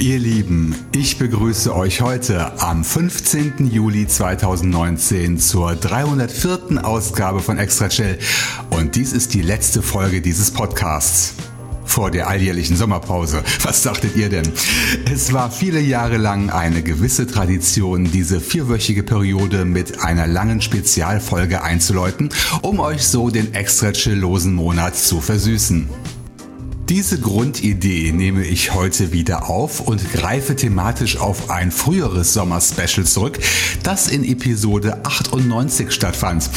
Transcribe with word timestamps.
Ihr 0.00 0.18
Lieben, 0.18 0.74
ich 0.92 1.18
begrüße 1.18 1.76
euch 1.76 2.00
heute 2.00 2.58
am 2.62 2.84
15. 2.84 3.70
Juli 3.70 4.08
2019 4.08 5.38
zur 5.38 5.74
304. 5.74 6.82
Ausgabe 6.82 7.40
von 7.40 7.58
Extra 7.58 7.90
Chill 7.90 8.18
und 8.70 8.96
dies 8.96 9.12
ist 9.12 9.34
die 9.34 9.42
letzte 9.42 9.82
Folge 9.82 10.22
dieses 10.22 10.52
Podcasts 10.52 11.34
vor 11.84 12.10
der 12.10 12.28
alljährlichen 12.28 12.76
Sommerpause. 12.76 13.44
Was 13.62 13.82
dachtet 13.82 14.16
ihr 14.16 14.30
denn? 14.30 14.50
Es 15.12 15.34
war 15.34 15.50
viele 15.50 15.80
Jahre 15.80 16.16
lang 16.16 16.48
eine 16.48 16.82
gewisse 16.82 17.26
Tradition, 17.26 18.10
diese 18.10 18.40
vierwöchige 18.40 19.02
Periode 19.02 19.66
mit 19.66 20.00
einer 20.00 20.26
langen 20.26 20.62
Spezialfolge 20.62 21.62
einzuläuten, 21.62 22.30
um 22.62 22.80
euch 22.80 23.06
so 23.06 23.28
den 23.28 23.52
extra 23.52 23.92
chillosen 23.92 24.54
Monat 24.54 24.96
zu 24.96 25.20
versüßen. 25.20 25.90
Diese 26.90 27.20
Grundidee 27.20 28.10
nehme 28.10 28.44
ich 28.44 28.74
heute 28.74 29.12
wieder 29.12 29.48
auf 29.48 29.78
und 29.78 30.12
greife 30.12 30.56
thematisch 30.56 31.18
auf 31.18 31.48
ein 31.48 31.70
früheres 31.70 32.34
Sommer-Special 32.34 33.06
zurück, 33.06 33.38
das 33.84 34.08
in 34.08 34.24
Episode 34.24 35.04
98 35.04 35.92
stattfand. 35.92 36.50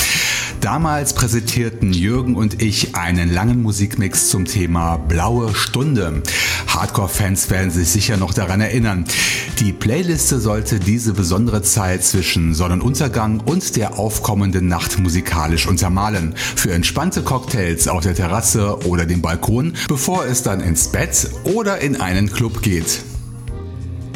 Damals 0.64 1.12
präsentierten 1.12 1.92
Jürgen 1.92 2.36
und 2.36 2.62
ich 2.62 2.96
einen 2.96 3.30
langen 3.30 3.62
Musikmix 3.62 4.30
zum 4.30 4.46
Thema 4.46 4.96
Blaue 4.96 5.54
Stunde. 5.54 6.24
Hardcore-Fans 6.68 7.50
werden 7.50 7.70
sich 7.70 7.90
sicher 7.90 8.16
noch 8.16 8.34
daran 8.34 8.62
erinnern. 8.62 9.04
Die 9.60 9.74
Playliste 9.74 10.40
sollte 10.40 10.80
diese 10.80 11.12
besondere 11.12 11.64
Zeit 11.64 12.06
zwischen 12.06 12.54
Sonnenuntergang 12.54 13.42
und 13.42 13.76
der 13.76 14.00
aufkommenden 14.00 14.70
Nacht 14.70 15.00
musikalisch 15.00 15.68
untermalen. 15.68 16.34
Für 16.38 16.72
entspannte 16.72 17.24
Cocktails 17.24 17.90
auf 17.90 18.04
der 18.04 18.16
Terrasse 18.16 18.88
oder 18.88 19.06
dem 19.06 19.22
Balkon, 19.22 19.74
bevor 19.90 20.26
es 20.26 20.44
dann 20.44 20.62
ins 20.62 20.88
Bett 20.88 21.30
oder 21.44 21.80
in 21.82 22.00
einen 22.00 22.32
Club 22.32 22.62
geht. 22.62 23.02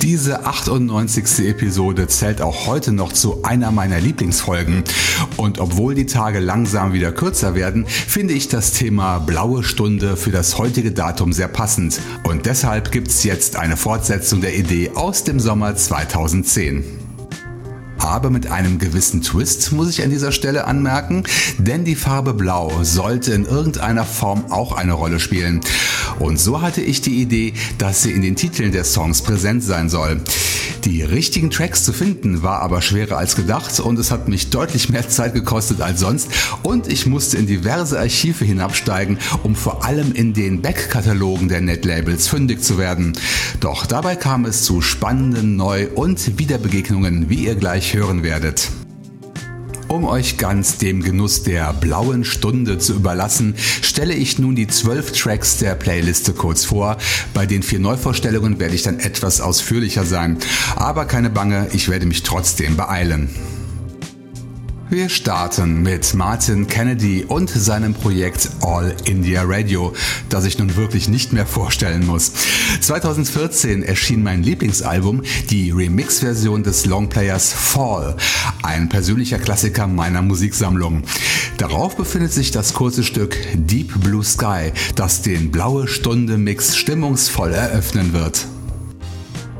Diese 0.01 0.45
98. 0.45 1.47
Episode 1.47 2.07
zählt 2.07 2.41
auch 2.41 2.67
heute 2.67 2.91
noch 2.91 3.11
zu 3.11 3.43
einer 3.43 3.71
meiner 3.71 3.99
Lieblingsfolgen. 3.99 4.83
Und 5.37 5.59
obwohl 5.59 5.95
die 5.95 6.05
Tage 6.05 6.39
langsam 6.39 6.93
wieder 6.93 7.11
kürzer 7.11 7.55
werden, 7.55 7.85
finde 7.87 8.33
ich 8.35 8.47
das 8.47 8.73
Thema 8.73 9.17
Blaue 9.19 9.63
Stunde 9.63 10.15
für 10.15 10.31
das 10.31 10.57
heutige 10.59 10.91
Datum 10.91 11.33
sehr 11.33 11.47
passend. 11.47 11.99
Und 12.23 12.45
deshalb 12.45 12.91
gibt 12.91 13.07
es 13.07 13.23
jetzt 13.23 13.55
eine 13.55 13.75
Fortsetzung 13.75 14.41
der 14.41 14.55
Idee 14.55 14.91
aus 14.93 15.23
dem 15.23 15.39
Sommer 15.39 15.75
2010 15.75 17.06
aber 17.97 18.29
mit 18.29 18.51
einem 18.51 18.79
gewissen 18.79 19.21
Twist, 19.21 19.71
muss 19.71 19.89
ich 19.89 20.03
an 20.03 20.09
dieser 20.09 20.31
Stelle 20.31 20.65
anmerken, 20.65 21.23
denn 21.57 21.85
die 21.85 21.95
Farbe 21.95 22.33
Blau 22.33 22.83
sollte 22.83 23.33
in 23.33 23.45
irgendeiner 23.45 24.05
Form 24.05 24.45
auch 24.51 24.71
eine 24.71 24.93
Rolle 24.93 25.19
spielen. 25.19 25.61
Und 26.19 26.39
so 26.39 26.61
hatte 26.61 26.81
ich 26.81 27.01
die 27.01 27.21
Idee, 27.21 27.53
dass 27.77 28.03
sie 28.03 28.11
in 28.11 28.21
den 28.21 28.35
Titeln 28.35 28.71
der 28.71 28.83
Songs 28.83 29.21
präsent 29.21 29.63
sein 29.63 29.89
soll. 29.89 30.21
Die 30.83 31.01
richtigen 31.01 31.49
Tracks 31.49 31.83
zu 31.83 31.91
finden 31.91 32.43
war 32.43 32.61
aber 32.61 32.81
schwerer 32.81 33.17
als 33.17 33.35
gedacht 33.35 33.79
und 33.79 33.99
es 33.99 34.11
hat 34.11 34.27
mich 34.27 34.49
deutlich 34.49 34.89
mehr 34.89 35.07
Zeit 35.09 35.33
gekostet 35.33 35.81
als 35.81 35.99
sonst 35.99 36.29
und 36.63 36.87
ich 36.87 37.05
musste 37.05 37.37
in 37.37 37.45
diverse 37.45 37.99
Archive 37.99 38.45
hinabsteigen, 38.45 39.17
um 39.43 39.55
vor 39.55 39.83
allem 39.83 40.13
in 40.13 40.33
den 40.33 40.61
Backkatalogen 40.61 41.49
der 41.49 41.61
Netlabels 41.61 42.27
fündig 42.27 42.63
zu 42.63 42.77
werden. 42.77 43.13
Doch 43.59 43.85
dabei 43.85 44.15
kam 44.15 44.45
es 44.45 44.63
zu 44.63 44.81
spannenden 44.81 45.55
Neu- 45.55 45.87
und 45.93 46.39
Wiederbegegnungen, 46.39 47.29
wie 47.29 47.45
ihr 47.45 47.55
gleich 47.55 47.93
hören 47.97 48.21
werdet. 48.21 48.69
Um 49.87 50.05
euch 50.05 50.37
ganz 50.37 50.77
dem 50.77 51.01
Genuss 51.01 51.43
der 51.43 51.73
blauen 51.73 52.25
Stunde 52.25 52.77
zu 52.77 52.93
überlassen, 52.93 53.55
stelle 53.81 54.13
ich 54.13 54.37
nun 54.37 54.55
die 54.55 54.67
zwölf 54.67 55.13
Tracks 55.13 55.57
der 55.57 55.75
Playliste 55.75 56.33
kurz 56.33 56.65
vor. 56.65 56.97
Bei 57.33 57.45
den 57.45 57.63
vier 57.63 57.79
Neuvorstellungen 57.79 58.59
werde 58.59 58.75
ich 58.75 58.83
dann 58.83 58.99
etwas 58.99 59.41
ausführlicher 59.41 60.05
sein. 60.05 60.37
Aber 60.75 61.05
keine 61.05 61.29
Bange, 61.29 61.69
ich 61.73 61.89
werde 61.89 62.05
mich 62.05 62.23
trotzdem 62.23 62.77
beeilen. 62.77 63.29
Wir 64.89 65.09
starten 65.09 65.83
mit 65.83 66.13
Martin 66.13 66.65
Kennedy 66.67 67.25
und 67.27 67.49
seinem 67.49 67.93
Projekt 67.93 68.49
All 68.61 68.95
India 69.03 69.43
Radio, 69.45 69.91
das 70.29 70.45
ich 70.45 70.59
nun 70.59 70.77
wirklich 70.77 71.09
nicht 71.09 71.33
mehr 71.33 71.45
vorstellen 71.45 72.05
muss. 72.05 72.31
2014 72.79 73.83
erschien 73.83 74.23
mein 74.23 74.43
Lieblingsalbum, 74.43 75.23
die 75.49 75.71
Remix-Version 75.71 76.63
des 76.63 76.85
Longplayers 76.85 77.51
Fall, 77.51 78.15
ein 78.63 78.87
persönlicher 78.87 79.39
Klassiker 79.39 79.87
meiner 79.87 80.21
Musiksammlung. 80.21 81.03
Darauf 81.57 81.97
befindet 81.97 82.31
sich 82.31 82.51
das 82.51 82.73
kurze 82.73 83.03
Stück 83.03 83.35
Deep 83.55 83.99
Blue 83.99 84.23
Sky, 84.23 84.71
das 84.95 85.21
den 85.21 85.51
Blaue 85.51 85.89
Stunde 85.89 86.37
Mix 86.37 86.77
stimmungsvoll 86.77 87.51
eröffnen 87.51 88.13
wird. 88.13 88.47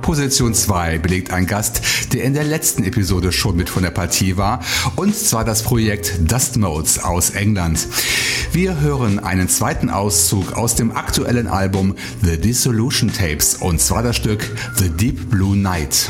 Position 0.07 0.53
2 0.53 0.99
belegt 0.99 1.31
ein 1.31 1.47
Gast, 1.47 1.81
der 2.13 2.23
in 2.23 2.33
der 2.33 2.45
letzten 2.45 2.85
Episode 2.85 3.33
schon 3.33 3.57
mit 3.57 3.69
von 3.69 3.83
der 3.83 3.91
Partie 3.91 4.37
war, 4.37 4.61
und 4.95 5.13
zwar 5.13 5.43
das 5.43 5.63
Projekt 5.63 6.31
Dust 6.31 6.55
Modes 6.55 6.99
aus 6.99 7.31
England. 7.31 7.85
Wir 8.53 8.79
hören 8.79 9.19
einen 9.19 9.49
zweiten 9.49 9.89
Auszug 9.89 10.53
aus 10.53 10.75
dem 10.75 10.95
aktuellen 10.95 11.47
Album 11.47 11.93
The 12.21 12.37
Dissolution 12.37 13.11
Tapes, 13.11 13.55
und 13.55 13.81
zwar 13.81 14.01
das 14.01 14.15
Stück 14.15 14.49
The 14.77 14.89
Deep 14.89 15.29
Blue 15.29 15.57
Night. 15.57 16.09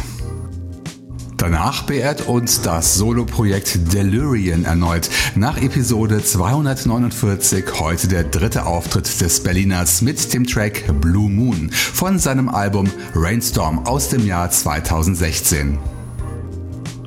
Danach 1.37 1.83
beehrt 1.83 2.27
uns 2.27 2.61
das 2.63 2.95
Soloprojekt 2.95 3.93
Delirian 3.93 4.65
erneut. 4.65 5.07
Nach 5.35 5.61
Episode 5.61 6.23
249 6.23 7.79
heute 7.79 8.07
der 8.07 8.23
dritte 8.23 8.65
Auftritt 8.65 9.21
des 9.21 9.43
Berliners 9.43 10.01
mit 10.01 10.33
dem 10.33 10.47
Track 10.47 10.85
Blue 10.99 11.29
Moon 11.29 11.69
von 11.71 12.17
seinem 12.17 12.49
Album 12.49 12.89
Rainstorm 13.13 13.85
aus 13.85 14.09
dem 14.09 14.25
Jahr 14.25 14.49
2016. 14.49 15.96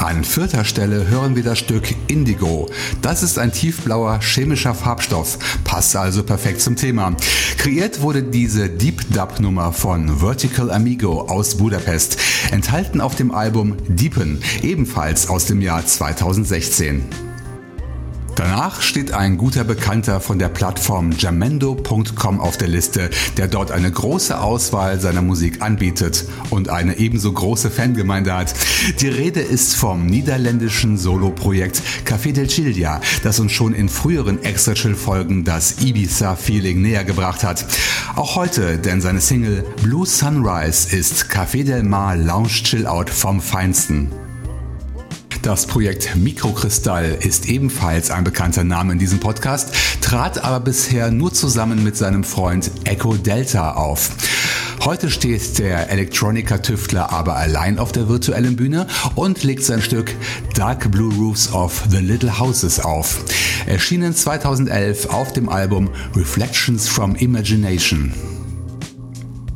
An 0.00 0.24
vierter 0.24 0.64
Stelle 0.64 1.08
hören 1.08 1.36
wir 1.36 1.42
das 1.42 1.58
Stück 1.58 1.94
Indigo. 2.06 2.70
Das 3.02 3.22
ist 3.22 3.38
ein 3.38 3.52
tiefblauer 3.52 4.20
chemischer 4.22 4.74
Farbstoff, 4.74 5.38
passt 5.62 5.94
also 5.94 6.22
perfekt 6.22 6.62
zum 6.62 6.74
Thema. 6.74 7.14
Kreiert 7.58 8.00
wurde 8.00 8.22
diese 8.22 8.70
Deep 8.70 9.12
Dub 9.12 9.40
Nummer 9.40 9.74
von 9.74 10.20
Vertical 10.20 10.70
Amigo 10.70 11.26
aus 11.28 11.58
Budapest, 11.58 12.16
enthalten 12.50 13.02
auf 13.02 13.14
dem 13.14 13.30
Album 13.30 13.76
Deepen, 13.88 14.42
ebenfalls 14.62 15.28
aus 15.28 15.44
dem 15.44 15.60
Jahr 15.60 15.84
2016. 15.84 17.29
Danach 18.40 18.80
steht 18.80 19.12
ein 19.12 19.36
guter 19.36 19.64
Bekannter 19.64 20.18
von 20.18 20.38
der 20.38 20.48
Plattform 20.48 21.12
jamendo.com 21.12 22.40
auf 22.40 22.56
der 22.56 22.68
Liste, 22.68 23.10
der 23.36 23.48
dort 23.48 23.70
eine 23.70 23.90
große 23.90 24.40
Auswahl 24.40 24.98
seiner 24.98 25.20
Musik 25.20 25.60
anbietet 25.60 26.24
und 26.48 26.70
eine 26.70 26.96
ebenso 26.96 27.30
große 27.30 27.70
Fangemeinde 27.70 28.34
hat. 28.34 28.54
Die 28.98 29.08
Rede 29.08 29.40
ist 29.40 29.76
vom 29.76 30.06
niederländischen 30.06 30.96
Soloprojekt 30.96 31.82
Café 32.06 32.32
del 32.32 32.46
Childia, 32.46 33.02
das 33.22 33.40
uns 33.40 33.52
schon 33.52 33.74
in 33.74 33.90
früheren 33.90 34.42
Extra 34.42 34.72
Chill 34.72 34.94
Folgen 34.94 35.44
das 35.44 35.82
Ibiza-Feeling 35.82 36.80
näher 36.80 37.04
gebracht 37.04 37.44
hat. 37.44 37.66
Auch 38.16 38.36
heute, 38.36 38.78
denn 38.78 39.02
seine 39.02 39.20
Single 39.20 39.66
Blue 39.82 40.06
Sunrise 40.06 40.96
ist 40.96 41.26
Café 41.26 41.62
del 41.62 41.82
Mar 41.82 42.16
Lounge 42.16 42.62
Chill 42.64 42.86
Out 42.86 43.10
vom 43.10 43.42
Feinsten. 43.42 44.08
Das 45.42 45.66
Projekt 45.66 46.16
Mikrokristall 46.16 47.16
ist 47.18 47.48
ebenfalls 47.48 48.10
ein 48.10 48.24
bekannter 48.24 48.62
Name 48.62 48.92
in 48.92 48.98
diesem 48.98 49.20
Podcast, 49.20 49.74
trat 50.02 50.44
aber 50.44 50.60
bisher 50.60 51.10
nur 51.10 51.32
zusammen 51.32 51.82
mit 51.82 51.96
seinem 51.96 52.24
Freund 52.24 52.70
Echo 52.84 53.14
Delta 53.14 53.72
auf. 53.72 54.10
Heute 54.84 55.10
steht 55.10 55.58
der 55.58 55.88
Elektroniker-Tüftler 55.90 57.10
aber 57.10 57.36
allein 57.36 57.78
auf 57.78 57.90
der 57.90 58.08
virtuellen 58.08 58.56
Bühne 58.56 58.86
und 59.14 59.42
legt 59.42 59.64
sein 59.64 59.80
Stück 59.80 60.14
Dark 60.54 60.90
Blue 60.90 61.12
Roofs 61.14 61.52
of 61.52 61.84
the 61.90 61.98
Little 61.98 62.38
Houses 62.38 62.78
auf. 62.78 63.24
Erschienen 63.66 64.14
2011 64.14 65.06
auf 65.06 65.32
dem 65.32 65.48
Album 65.48 65.90
Reflections 66.14 66.86
from 66.86 67.14
Imagination. 67.16 68.12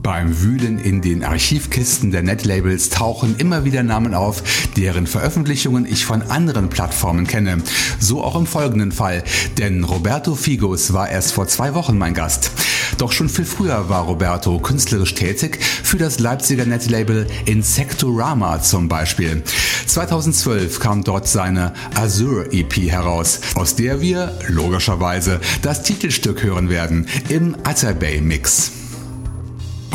Beim 0.04 0.42
Wühlen 0.42 0.78
in 0.78 1.00
den 1.00 1.24
Archivkisten 1.24 2.10
der 2.10 2.22
Netlabels 2.22 2.90
tauchen 2.90 3.36
immer 3.38 3.64
wieder 3.64 3.82
Namen 3.82 4.12
auf, 4.12 4.42
deren 4.76 5.06
Veröffentlichungen 5.06 5.86
ich 5.86 6.04
von 6.04 6.20
anderen 6.20 6.68
Plattformen 6.68 7.26
kenne. 7.26 7.62
So 8.00 8.22
auch 8.22 8.36
im 8.36 8.46
folgenden 8.46 8.92
Fall, 8.92 9.24
denn 9.56 9.82
Roberto 9.82 10.34
Figos 10.34 10.92
war 10.92 11.08
erst 11.08 11.32
vor 11.32 11.48
zwei 11.48 11.72
Wochen 11.72 11.96
mein 11.96 12.12
Gast. 12.12 12.50
Doch 12.98 13.12
schon 13.12 13.30
viel 13.30 13.46
früher 13.46 13.88
war 13.88 14.02
Roberto 14.02 14.58
künstlerisch 14.58 15.14
tätig, 15.14 15.64
für 15.64 15.96
das 15.96 16.18
Leipziger 16.18 16.66
Netlabel 16.66 17.26
Insectorama 17.46 18.60
zum 18.60 18.88
Beispiel. 18.88 19.42
2012 19.86 20.80
kam 20.80 21.02
dort 21.02 21.26
seine 21.28 21.72
Azure 21.94 22.52
EP 22.52 22.76
heraus, 22.90 23.40
aus 23.54 23.74
der 23.74 24.02
wir 24.02 24.38
logischerweise 24.48 25.40
das 25.62 25.82
Titelstück 25.82 26.42
hören 26.42 26.68
werden 26.68 27.06
im 27.30 27.56
Atterbay 27.64 28.20
Mix. 28.20 28.83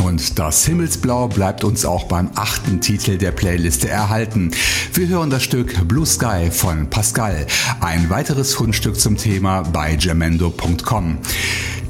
Und 0.02 0.38
das 0.38 0.64
Himmelsblau 0.64 1.28
bleibt 1.28 1.62
uns 1.64 1.84
auch 1.84 2.04
beim 2.04 2.30
achten 2.34 2.80
Titel 2.80 3.18
der 3.18 3.32
Playliste 3.32 3.88
erhalten. 3.88 4.50
Wir 4.94 5.08
hören 5.08 5.30
das 5.30 5.42
Stück 5.42 5.86
Blue 5.86 6.06
Sky 6.06 6.50
von 6.50 6.88
Pascal, 6.88 7.46
ein 7.80 8.08
weiteres 8.08 8.54
Fundstück 8.54 8.98
zum 8.98 9.16
Thema 9.16 9.62
bei 9.62 9.96
gemendo.com. 9.96 11.18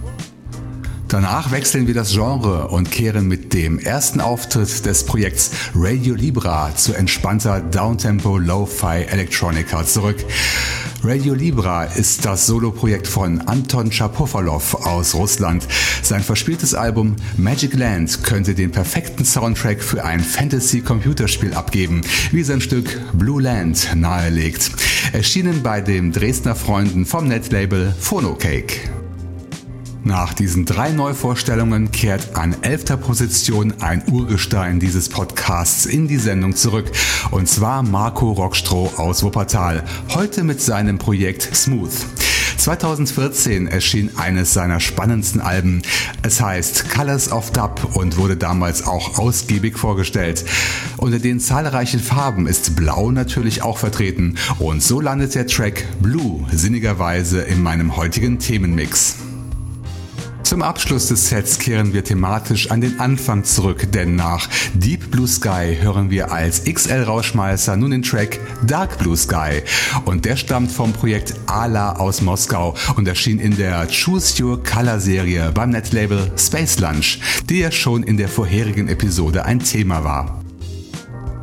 Danach 1.12 1.50
wechseln 1.50 1.86
wir 1.86 1.92
das 1.92 2.12
Genre 2.12 2.68
und 2.68 2.90
kehren 2.90 3.28
mit 3.28 3.52
dem 3.52 3.78
ersten 3.78 4.18
Auftritt 4.18 4.86
des 4.86 5.04
Projekts 5.04 5.50
Radio 5.74 6.14
Libra 6.14 6.74
zu 6.74 6.94
entspannter 6.94 7.60
Downtempo 7.60 8.38
Lo-Fi 8.38 9.04
Electronica 9.10 9.84
zurück. 9.84 10.16
Radio 11.04 11.34
Libra 11.34 11.84
ist 11.84 12.24
das 12.24 12.46
Soloprojekt 12.46 13.06
von 13.06 13.42
Anton 13.42 13.92
Schapofalov 13.92 14.86
aus 14.86 15.14
Russland. 15.14 15.68
Sein 16.00 16.22
verspieltes 16.22 16.74
Album 16.74 17.16
Magic 17.36 17.74
Land 17.74 18.24
könnte 18.24 18.54
den 18.54 18.70
perfekten 18.70 19.26
Soundtrack 19.26 19.82
für 19.82 20.02
ein 20.02 20.20
Fantasy-Computerspiel 20.20 21.52
abgeben, 21.52 22.00
wie 22.30 22.42
sein 22.42 22.62
Stück 22.62 22.98
Blue 23.12 23.42
Land 23.42 23.94
nahelegt. 23.94 24.70
Erschienen 25.12 25.62
bei 25.62 25.82
den 25.82 26.10
Dresdner 26.10 26.54
Freunden 26.54 27.04
vom 27.04 27.28
Netlabel 27.28 27.94
Phonocake. 28.00 29.01
Nach 30.04 30.34
diesen 30.34 30.64
drei 30.64 30.90
Neuvorstellungen 30.90 31.92
kehrt 31.92 32.34
an 32.36 32.56
elfter 32.62 32.96
Position 32.96 33.74
ein 33.80 34.02
Urgestein 34.10 34.80
dieses 34.80 35.08
Podcasts 35.08 35.86
in 35.86 36.08
die 36.08 36.16
Sendung 36.16 36.56
zurück. 36.56 36.90
Und 37.30 37.48
zwar 37.48 37.84
Marco 37.84 38.32
Rockstroh 38.32 38.92
aus 38.96 39.22
Wuppertal. 39.22 39.84
Heute 40.08 40.42
mit 40.42 40.60
seinem 40.60 40.98
Projekt 40.98 41.54
Smooth. 41.54 41.92
2014 42.56 43.68
erschien 43.68 44.10
eines 44.16 44.52
seiner 44.52 44.80
spannendsten 44.80 45.40
Alben. 45.40 45.82
Es 46.22 46.40
heißt 46.40 46.90
Colors 46.90 47.30
of 47.30 47.52
Dub 47.52 47.96
und 47.96 48.16
wurde 48.16 48.36
damals 48.36 48.86
auch 48.86 49.18
ausgiebig 49.18 49.78
vorgestellt. 49.78 50.44
Unter 50.96 51.20
den 51.20 51.38
zahlreichen 51.38 52.00
Farben 52.00 52.48
ist 52.48 52.74
Blau 52.74 53.12
natürlich 53.12 53.62
auch 53.62 53.78
vertreten 53.78 54.36
und 54.58 54.82
so 54.82 55.00
landet 55.00 55.36
der 55.36 55.46
Track 55.46 55.84
Blue 56.00 56.44
sinnigerweise 56.50 57.42
in 57.42 57.62
meinem 57.62 57.96
heutigen 57.96 58.40
Themenmix. 58.40 59.16
Zum 60.42 60.62
Abschluss 60.62 61.08
des 61.08 61.28
Sets 61.28 61.58
kehren 61.58 61.94
wir 61.94 62.04
thematisch 62.04 62.70
an 62.70 62.80
den 62.80 63.00
Anfang 63.00 63.44
zurück, 63.44 63.90
denn 63.92 64.16
nach 64.16 64.48
Deep 64.74 65.10
Blue 65.10 65.28
Sky 65.28 65.76
hören 65.80 66.10
wir 66.10 66.32
als 66.32 66.64
XL-Rauschmeißer 66.64 67.76
nun 67.76 67.92
den 67.92 68.02
Track 68.02 68.40
Dark 68.66 68.98
Blue 68.98 69.16
Sky 69.16 69.62
und 70.04 70.24
der 70.24 70.36
stammt 70.36 70.70
vom 70.70 70.92
Projekt 70.92 71.34
Ala 71.46 71.96
aus 71.96 72.20
Moskau 72.20 72.74
und 72.96 73.08
erschien 73.08 73.38
in 73.38 73.56
der 73.56 73.86
Choose 73.86 74.42
Your 74.42 74.62
Color 74.62 75.00
Serie 75.00 75.52
beim 75.52 75.70
Netlabel 75.70 76.32
Space 76.36 76.78
Lunch, 76.80 77.20
die 77.48 77.60
ja 77.60 77.70
schon 77.70 78.02
in 78.02 78.16
der 78.16 78.28
vorherigen 78.28 78.88
Episode 78.88 79.44
ein 79.44 79.60
Thema 79.60 80.04
war. 80.04 80.41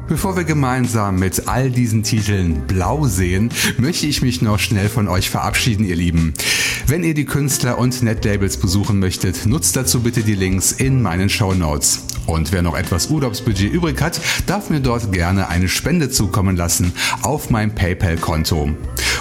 Bevor 0.10 0.36
wir 0.36 0.44
gemeinsam 0.44 1.20
mit 1.20 1.48
all 1.48 1.70
diesen 1.70 2.02
Titeln 2.02 2.66
blau 2.66 3.06
sehen, 3.06 3.52
möchte 3.78 4.08
ich 4.08 4.24
mich 4.24 4.42
noch 4.42 4.58
schnell 4.58 4.90
von 4.90 5.08
euch 5.08 5.30
verabschieden, 5.30 5.86
ihr 5.86 5.96
Lieben. 5.96 6.34
Wenn 6.88 7.04
ihr 7.04 7.14
die 7.14 7.26
Künstler 7.26 7.78
und 7.78 8.02
Netlabels 8.02 8.58
besuchen 8.58 8.98
möchtet, 8.98 9.46
nutzt 9.46 9.76
dazu 9.76 10.02
bitte 10.02 10.24
die 10.24 10.34
Links 10.34 10.72
in 10.72 11.04
meinen 11.04 11.30
Show 11.30 11.54
Notes. 11.54 12.02
Und 12.30 12.52
wer 12.52 12.62
noch 12.62 12.78
etwas 12.78 13.08
Urlaubsbudget 13.08 13.74
übrig 13.74 14.00
hat, 14.02 14.22
darf 14.46 14.70
mir 14.70 14.82
dort 14.82 15.12
gerne 15.12 15.48
eine 15.48 15.68
Spende 15.68 16.12
zukommen 16.12 16.56
lassen 16.56 16.94
auf 17.24 17.50
mein 17.50 17.74
PayPal-Konto. 17.74 18.70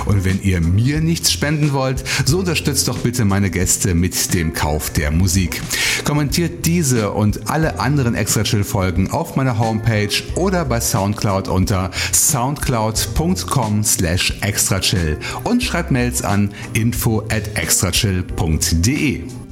Und 0.04 0.24
wenn 0.24 0.42
ihr 0.42 0.60
mir 0.60 1.00
nichts 1.00 1.32
spenden 1.32 1.72
wollt, 1.72 2.04
so 2.26 2.40
unterstützt 2.40 2.86
doch 2.86 2.98
bitte 2.98 3.24
meine 3.24 3.48
Gäste 3.48 3.94
mit 3.94 4.34
dem 4.34 4.52
Kauf 4.52 4.90
der 4.90 5.10
Musik. 5.10 5.62
Kommentiert 6.04 6.66
diese 6.66 7.10
und 7.10 7.50
alle 7.50 7.80
anderen 7.80 8.14
Extra 8.14 8.42
Chill 8.42 8.62
Folgen 8.62 9.10
auf 9.10 9.36
meiner 9.36 9.58
Homepage 9.58 10.12
oder 10.34 10.66
bei 10.66 10.80
Soundcloud 10.80 11.48
unter 11.48 11.90
soundcloud.com 12.12 13.84
slash 13.84 14.34
extrachill 14.42 15.18
und 15.44 15.62
schreibt 15.62 15.90
Mails 15.90 16.22
an 16.22 16.50
info 16.74 17.20
at 17.30 17.56
extrachill.de. 17.56 19.47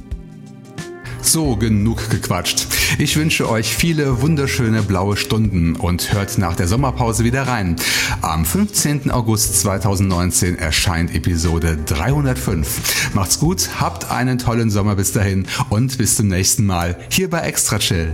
So, 1.27 1.57
genug 1.57 2.09
gequatscht. 2.09 2.67
Ich 2.99 3.17
wünsche 3.17 3.49
euch 3.49 3.75
viele 3.75 4.21
wunderschöne 4.21 4.81
blaue 4.81 5.17
Stunden 5.17 5.75
und 5.75 6.13
hört 6.13 6.37
nach 6.37 6.55
der 6.55 6.69
Sommerpause 6.69 7.25
wieder 7.25 7.45
rein. 7.45 7.75
Am 8.21 8.45
15. 8.45 9.11
August 9.11 9.59
2019 9.59 10.57
erscheint 10.57 11.13
Episode 11.13 11.77
305. 11.85 13.13
Macht's 13.13 13.39
gut, 13.39 13.71
habt 13.77 14.09
einen 14.09 14.37
tollen 14.37 14.69
Sommer 14.69 14.95
bis 14.95 15.11
dahin 15.11 15.47
und 15.69 15.97
bis 15.97 16.15
zum 16.15 16.29
nächsten 16.29 16.65
Mal 16.65 16.97
hier 17.09 17.29
bei 17.29 17.39
Extra 17.41 17.77
Chill. 17.77 18.13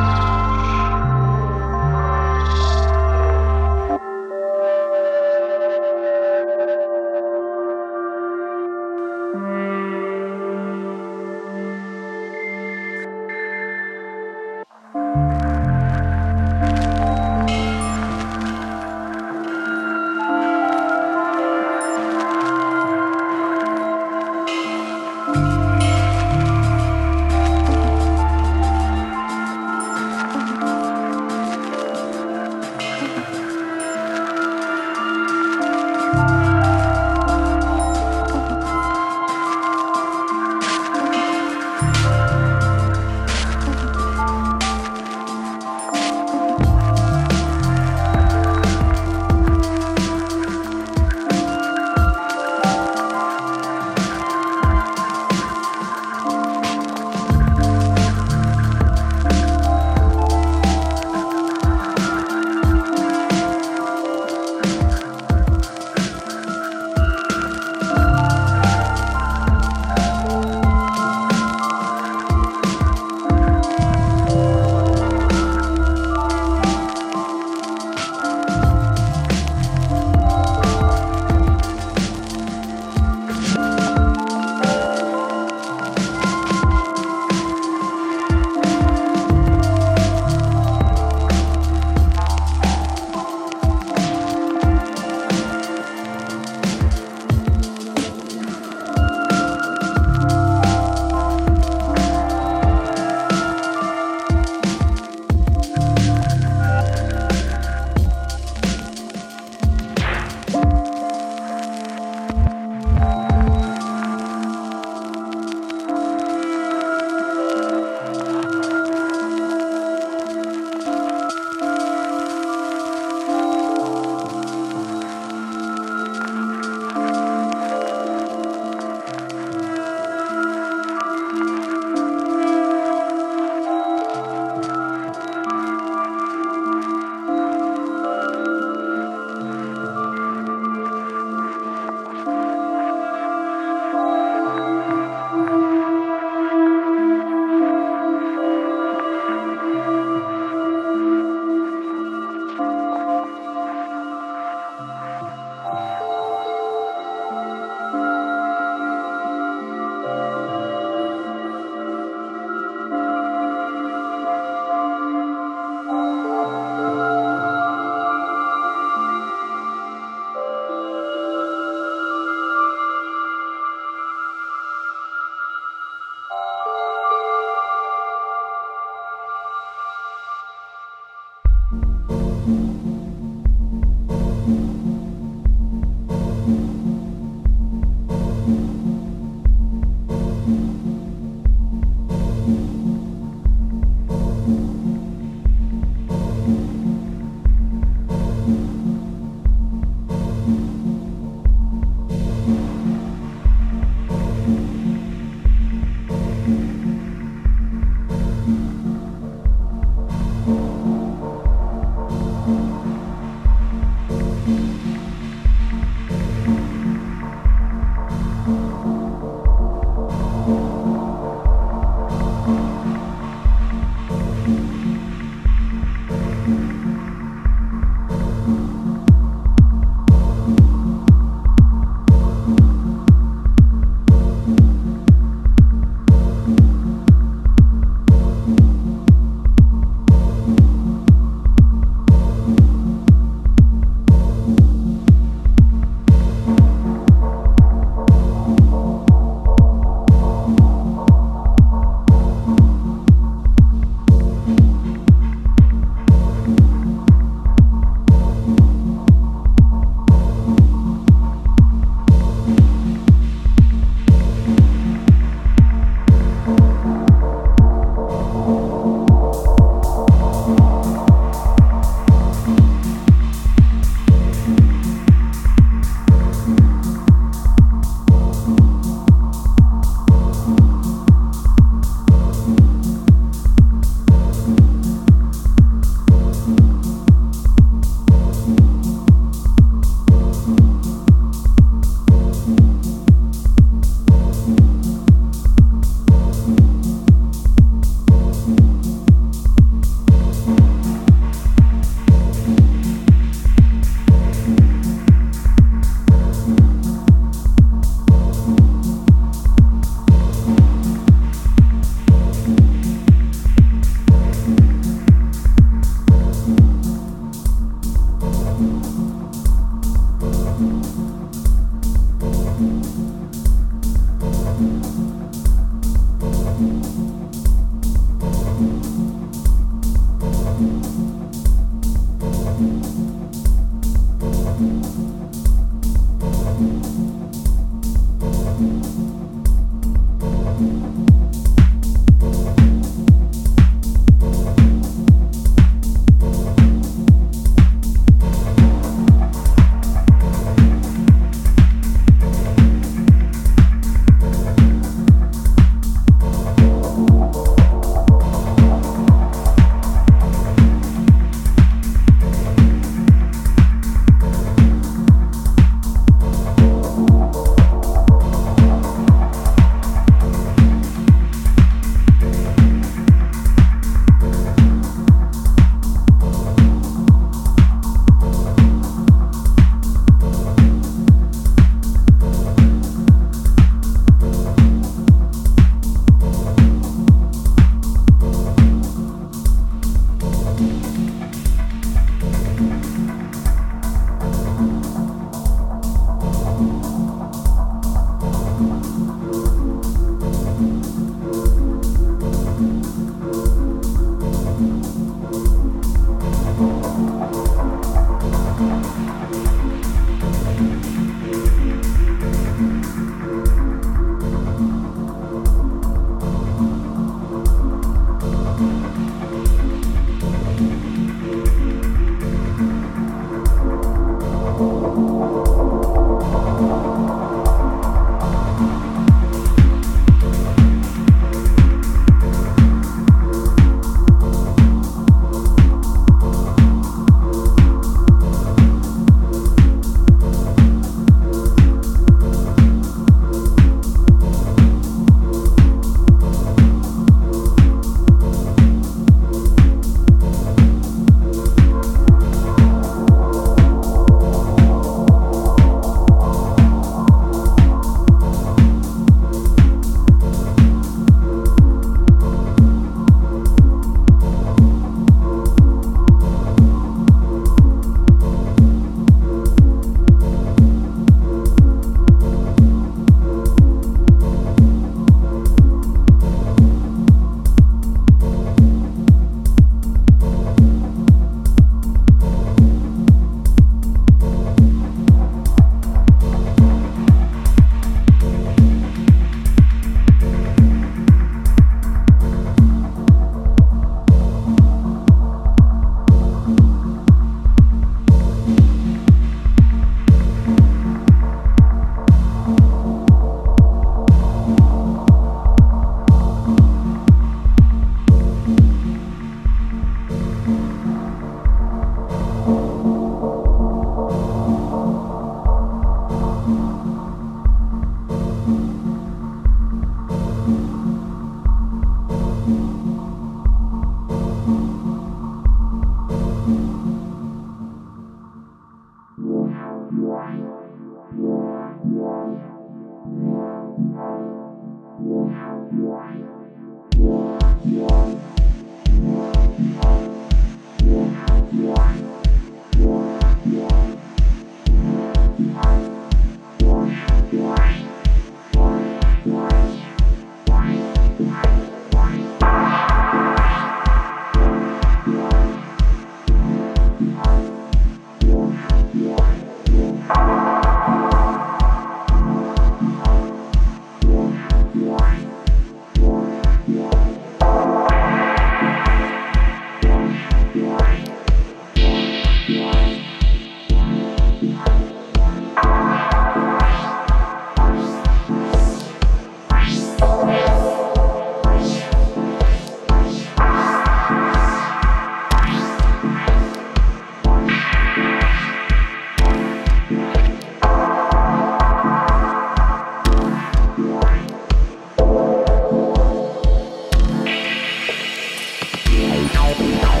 Bye. 599.57 600.00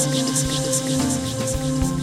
escrito, 0.00 0.32
escrito, 0.32 0.70
escrito. 0.70 1.99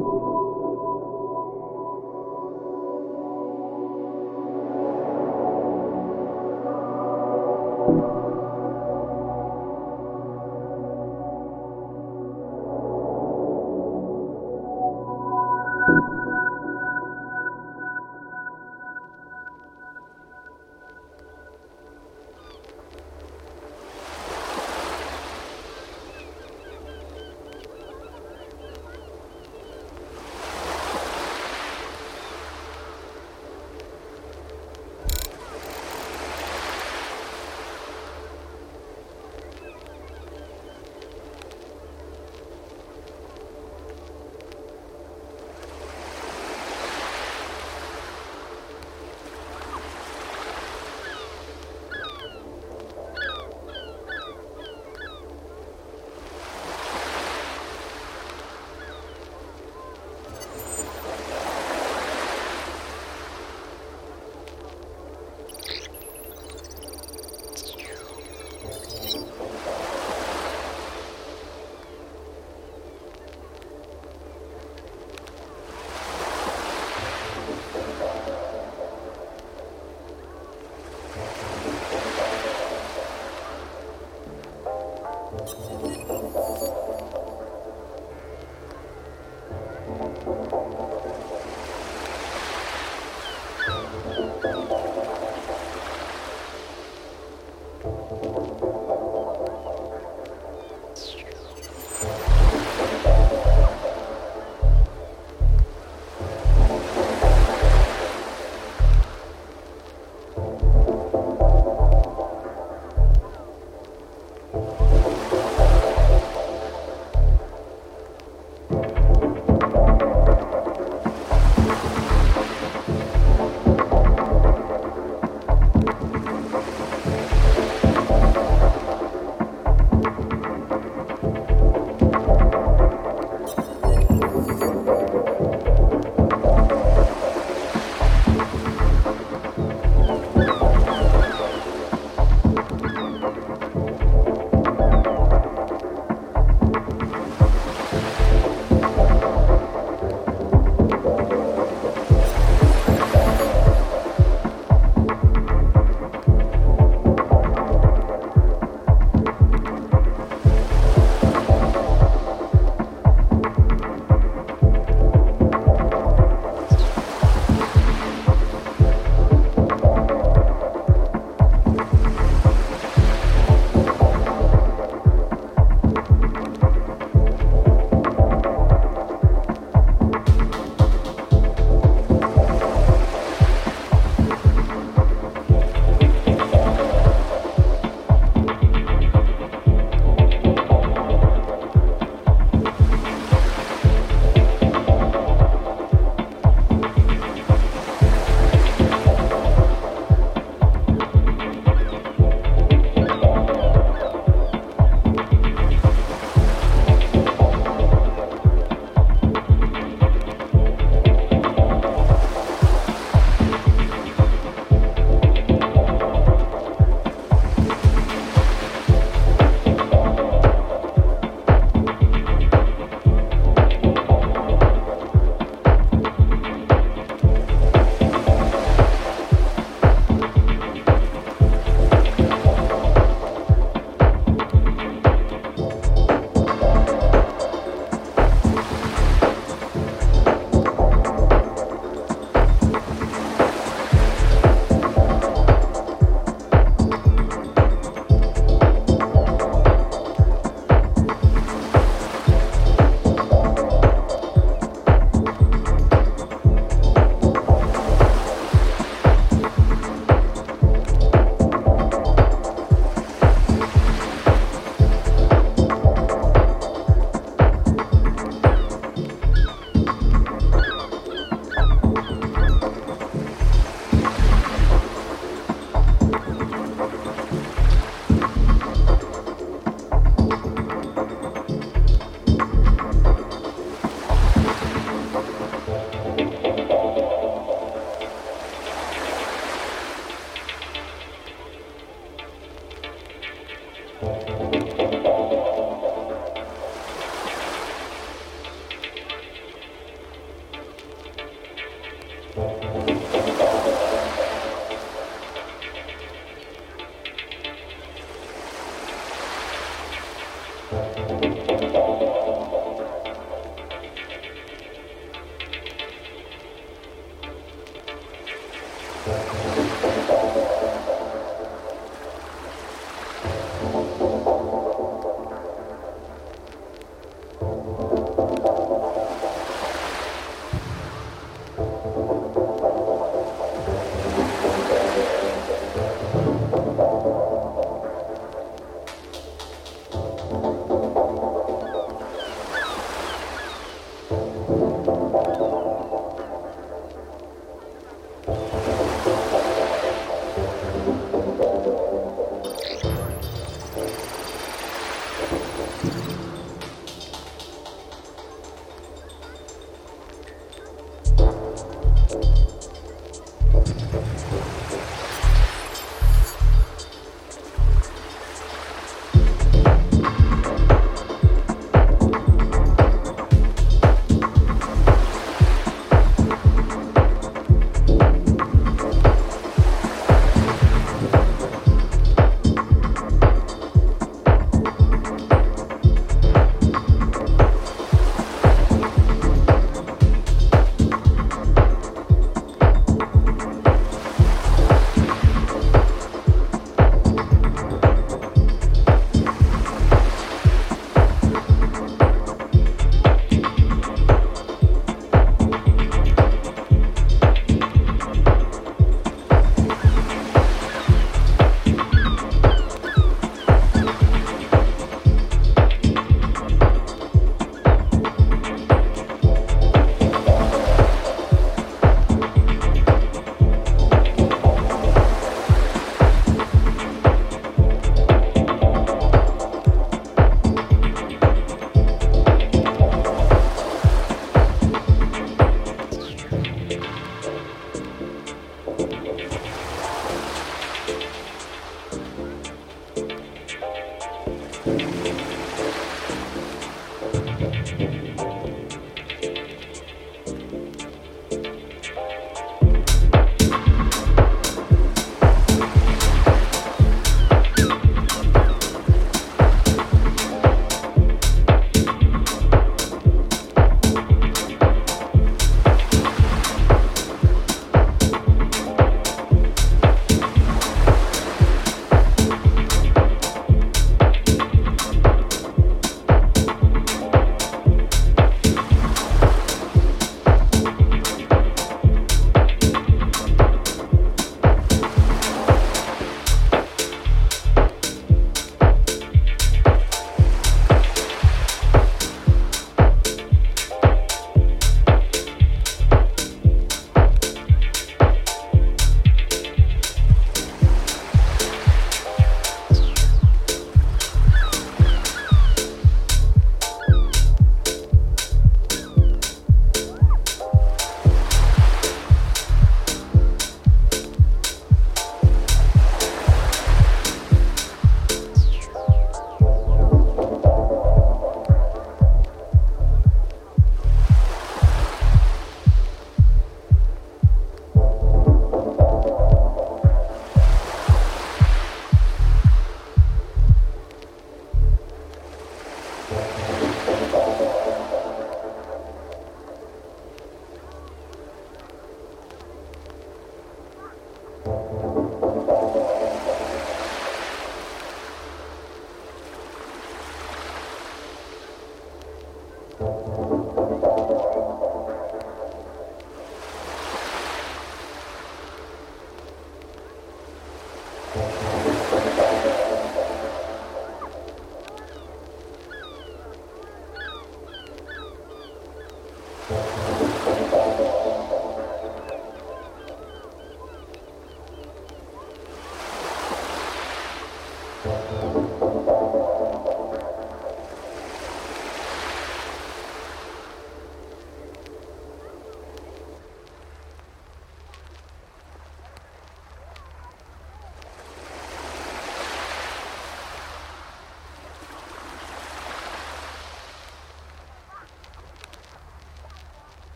you. 0.00 0.31